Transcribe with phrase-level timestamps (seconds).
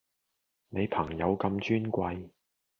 [0.69, 2.29] 你朋友咁尊貴